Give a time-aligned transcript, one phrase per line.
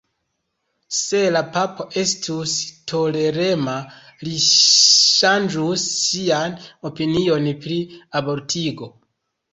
[0.99, 2.55] Se la papo estus
[2.91, 3.75] tolerema,
[4.29, 6.59] li ŝanĝus sian
[6.91, 7.79] opinion pri
[8.23, 8.95] abortigo.